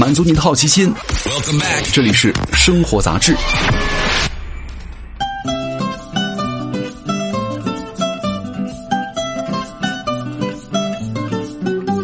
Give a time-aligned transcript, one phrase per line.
[0.00, 0.90] 满足你的好奇心。
[1.92, 3.36] 这里是生活杂志。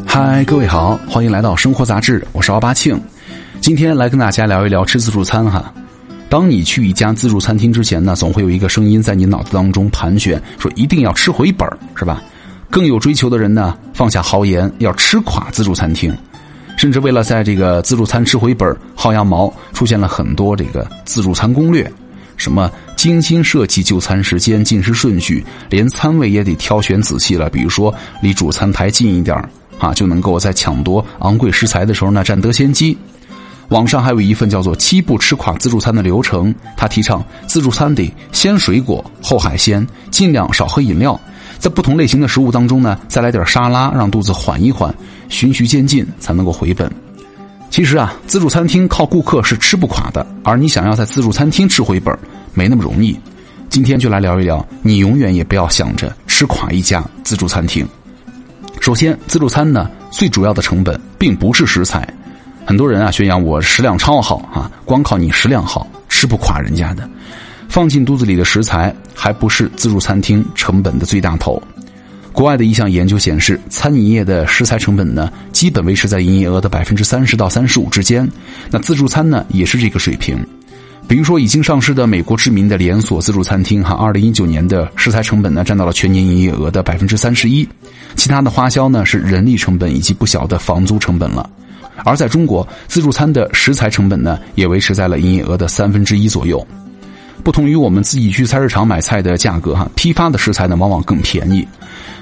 [0.04, 3.01] 嗨，各位好，欢迎来到生活杂志，我是奥巴庆。
[3.62, 5.72] 今天来跟大家聊一聊吃自助餐哈。
[6.28, 12.22] 当你去一家自助餐厅之前呢，总会有一个声音在你脑子当中盘旋，说一定要吃回本儿是吧？
[12.69, 16.15] 更有追求的人呢，放下豪言，要吃垮自助餐厅，
[16.77, 21.91] 甚至为了在这个自助餐吃回本薅羊毛，出现了很多这个自助餐攻略，
[22.37, 27.48] 什么精心设计就餐时间、进食顺序，连餐位也得挑选仔细了。
[27.51, 29.37] 比如说离主餐台近一点
[29.79, 32.97] 啊，就能够在抢夺昂贵食材的时候呢占得先机。
[33.70, 41.20] 网上还有一份叫做“七步吃垮自助餐”的流程，他提倡自助餐得先水果后海鲜，尽量少喝饮料。
[41.59, 44.95] 在不同类型的食物当中呢，再来点沙拉，让肚子缓一缓，
[45.28, 46.91] 循序渐进才能够回本。
[47.70, 52.16] 其实啊，自助餐厅靠顾客是吃不垮的，而你想要在自助餐厅吃回本，
[52.55, 53.19] 没那么容易。
[53.69, 57.86] 今天就来聊一聊，你永远也不要想着吃垮一家自助餐厅。
[58.81, 62.09] 首先，自助餐呢最主要的成本并不是食材，
[62.64, 67.06] 很多人啊宣扬我食量超好啊，光靠你食量好，吃不垮人家的。
[67.69, 71.62] 放进肚子里的食材还不是自助餐厅成本的最大头。
[72.33, 78.28] 国外的一项研究显示，餐饮业的食材成本呢，基本维持在营业额的百分之三十到三十五之间。
[78.70, 80.39] 那自助餐呢，也是这个水平。
[81.09, 87.67] 比如说，已经上市的美国知名的连锁自助餐厅，哈，二零一九年的食材成本呢，占到了全年营业额的百分之三十一。
[88.17, 91.48] 其他的花销呢，是人力成本以及不小的房租成本了。
[92.05, 96.67] 而在中国，自助餐的食材成本呢，也维持在了营业额的三分之一左右。
[97.47, 101.64] 不同于我们自己去菜市场买菜的价格，哈，批发的食材呢往往更便宜。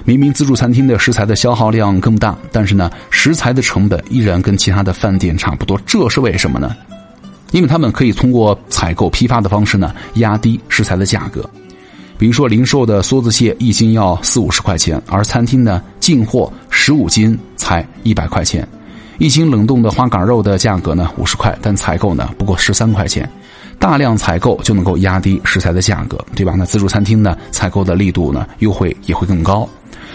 [0.04, 5.80] 明明自助餐厅的食材的消耗量更大，但是呢，食材的成本依然跟其他的饭店差不多。
[5.86, 6.76] 这是为什么呢？
[7.52, 11.48] 因为他们可以通过采购批发的方式呢，压低食材的价格。
[12.18, 18.68] 比如说，零售的梭子蟹一斤要四五十块钱，而餐厅呢进货十五斤才一百块钱。
[19.16, 23.26] 一斤冷冻的花杆肉的价格呢五十块，但采购呢不过十三块钱。
[23.84, 26.54] 大量采购就能够压低食材的价格，对吧？
[26.56, 29.68] 那自助餐厅呢，采购的力度呢，优惠也会更高。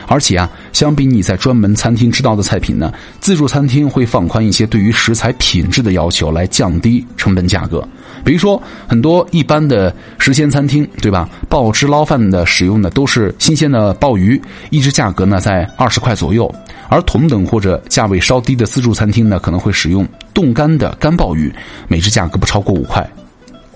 [0.08, 7.88] 而且啊，相比你在专门餐厅吃到的菜品呢，自助餐厅会放宽一些对于食材品质的要求，来降低成本价格。
[8.26, 11.30] 比如说，很多一般的食鲜餐厅，对吧？
[11.48, 14.42] 鲍汁捞饭的使用的都是新鲜的鲍鱼，
[14.72, 16.52] 一只价格呢在二十块左右。
[16.88, 21.54] 而同等或者价位稍低的自助餐厅呢，可能会使用冻干的干鲍鱼，
[21.88, 23.08] 每只价格不超过五块。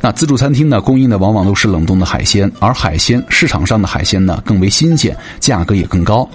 [0.03, 6.29] 那自助餐厅呢，供应的往往都是冷冻的海鲜，而海鲜市场上的海鲜呢更为新鲜，价格也更高。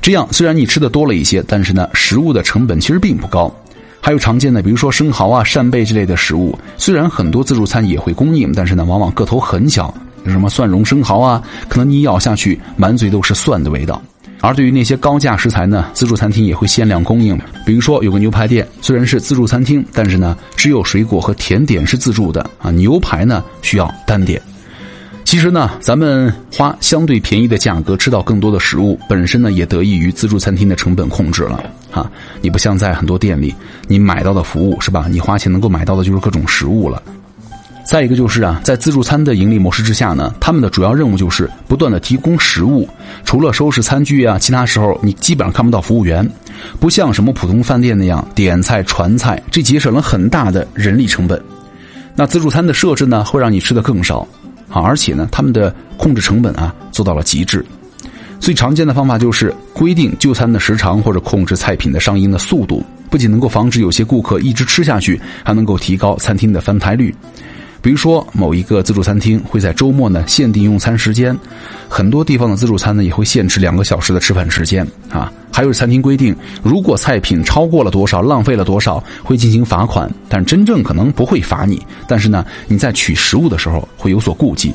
[0.00, 3.52] 这样虽然你吃的多了一些，但是呢，食物的成本其实并不高。
[4.00, 9.92] 还有常见的，比如说生蚝啊、扇贝之类的食物，虽然很多自助餐也会供应，但是呢，往往个头很小，
[10.24, 14.00] 什么蒜蓉生蚝啊，可能你咬下去满嘴都是蒜的味道。
[14.40, 17.36] 而对于那些高价食材呢，自助餐厅也会限量供应。
[17.66, 24.40] 比如说有个牛排店，虽然是自助餐厅，但是呢，只有水果和甜点是自助的啊，牛排呢需要单点。
[25.24, 32.10] 其实呢，咱们花相对便宜的价格吃到更多的食物，本身呢也得益于自助餐厅的成本控制了啊。
[32.40, 33.54] 你不像在很多店里，
[33.88, 35.06] 你买到的服务是吧？
[35.10, 37.02] 你花钱能够买到的就是各种食物了。
[37.88, 42.86] 再一个就是啊，在自助餐的盈利模式之下呢，他们的主要任务就是不断的提供食物，
[43.24, 46.30] 除了收拾餐具啊，其他时候你基本上看不到服务员，
[46.78, 51.42] 不像什么普通饭店那样点菜传菜，这节省了很大的人力成本。
[52.14, 54.18] 那自助餐的设置呢，会让你吃的更少
[54.68, 57.64] 啊，而且呢，他们的控制成本啊做到了极致。
[58.38, 67.14] 最常见的方法就是规定就餐的时长或者控制菜品的上映的速度，不仅能够防止有些顾客一直吃下去，还能够提高餐厅的翻台率。
[67.80, 71.36] 比如说，某一个自助餐厅会在周末呢限定用餐时间，
[71.88, 75.32] 很多地方的自助餐呢也会限制两个小时的吃饭时间啊。
[75.52, 84.72] 还有餐厅规定，如果菜品超过了多少，浪费了多少，会进行罚款，但真正可能不会罚你，但是呢，你在取食物的时候会有所顾忌。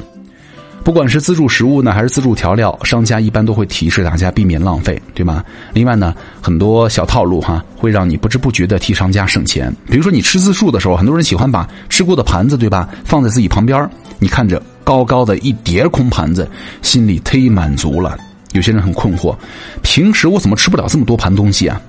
[0.83, 5.43] 不管是自助食物呢，还是自助调料，商家一般都会提示大家避免浪费，对吗？
[5.73, 9.73] 另外呢，很多小套路哈，会让你不知不觉的替商家省钱。
[9.85, 13.89] 比如说你吃自助的时候，很多人喜欢把吃过的盘子，对吧，放在自己旁边
[14.19, 16.49] 你看着高高的一叠空盘子，
[16.81, 18.17] 心里忒满足了。
[18.51, 19.35] 有些人很困惑，
[19.81, 21.81] 平时我怎么吃不了这么多盘东西啊？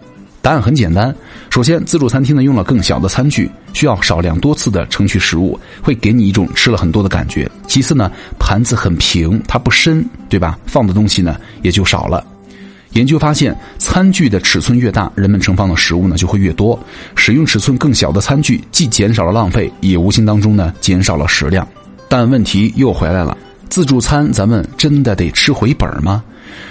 [0.45, 1.13] 答案很简单，
[1.49, 7.51] 首先，自助餐厅呢用了更小的餐具，需要少量多次的盛取食物，会给你一种吃了很多的感觉。
[7.67, 10.59] 其次呢，盘子很平，它不深，对吧？
[10.67, 12.23] 放的东西呢也就少了。
[12.93, 16.79] 研究发现，餐具的尺寸越大，人们盛放的食物呢就会越多。
[17.17, 21.67] 使用尺寸更小的餐具，既减少了浪费，也无形当中呢减少了食量。
[22.07, 23.35] 但问题又回来了，
[23.75, 26.23] 自助餐咱们真的得吃回本吗？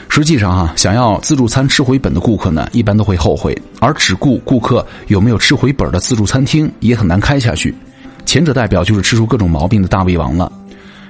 [0.07, 7.75] 实际上哈，想要自助餐吃回本的顾客呢，一般都会后悔；而只顾顾客有没有吃回本的自助餐厅，也很难开下去。
[8.23, 10.49] 前者代表就是吃出各种毛病的大胃王了。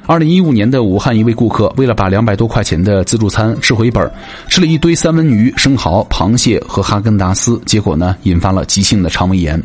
[0.08, 4.12] 二零一五年的武汉一位顾客，为了把两百多块钱的自助餐吃回本，
[4.48, 9.62] 吃了一堆三文鱼、生蚝、螃蟹和哈根达斯，结果呢，引发了急性的肠胃炎。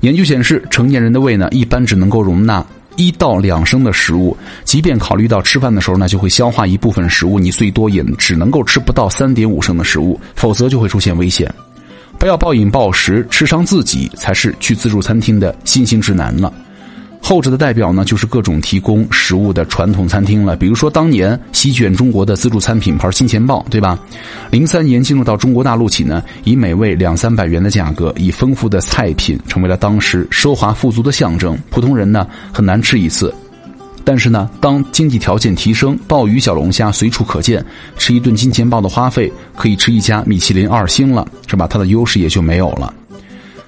[0.00, 2.64] 研究显示，成年人的胃呢，一般只能够容纳
[2.96, 11.52] 一到两升的食物，即便考虑到吃饭的时候呢，就会消化一部分食物，你最多也只能够吃不到三点五升的食物，否则就会出现危险。
[12.18, 16.52] 不要暴饮暴食，吃伤自己，才是去自助餐厅的新兴指南呢。
[17.32, 20.54] 后者的代表呢，就是各种提供食物的传统餐厅了。
[20.54, 23.98] 比如说，当年席卷中国的自助餐品牌金钱豹，对吧？
[24.50, 31.56] 零三年进入到中国大陆起呢，以每位两三百元的价格，以丰富的菜品，成为了当时奢华富足的象征。
[31.70, 33.34] 普通人呢，很难吃一次。
[34.04, 37.64] 但是呢，当经济条件提升，鲍鱼、小龙虾随处可见，
[37.96, 41.66] 吃一顿金钱豹的花费，可以吃一家米其林二星了，是吧？
[41.66, 42.92] 它的优势也就没有了。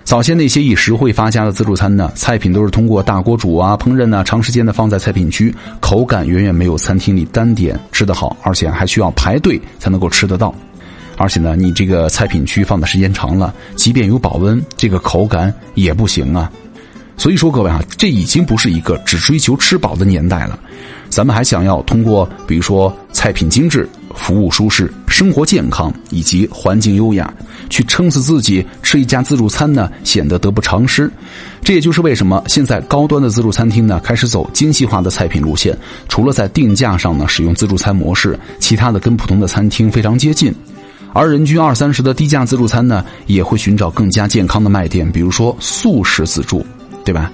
[0.04, 10.54] 早先那些以实惠发家的自助餐呢，菜品都是通过大锅煮啊、烹饪啊，长时间的放在菜品区，口感远远没有餐厅里单点吃得好，而且还需要排队才能够吃得到。
[11.16, 16.52] 而且呢，你这个菜品区放的时间长了，即便有保温，这个口感也不行啊。
[17.16, 20.58] 所以说，各位啊，这已经不是一个只追求吃饱的年代了，
[21.08, 27.32] 咱们还想要通过比如说菜品精致、服务舒适、生活健康以及环境优雅。
[27.70, 31.10] 去撑死自己吃一家自助餐呢，显得得不偿失。
[31.62, 35.76] 这也就是为什么现在高端的自助餐厅呢，开始走精细化的菜品路线。
[36.08, 40.54] 除了在定价上呢使用自助餐模式，其他的跟普通的餐厅非常接近。
[41.12, 46.64] 而人均二三十的低价自助餐呢，也会寻找更加健康的卖点，比如说素食自助，
[47.04, 47.32] 对吧？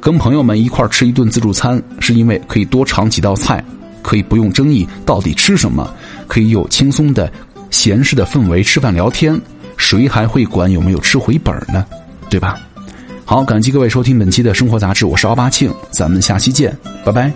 [0.00, 3.64] 跟朋友们一块吃一顿自助餐，是因为可以多尝几道菜，
[4.04, 5.92] 可以不用争议到底吃什么，
[6.28, 7.32] 可以有轻松的、
[7.70, 9.40] 闲适的氛围吃饭聊天。
[9.76, 11.84] 谁还会管有没有吃回本儿呢？
[12.30, 12.60] 对吧？
[13.24, 17.32] 好，感激各位收听本期的生活杂志，我是奥巴庆，咱们下期见，拜拜。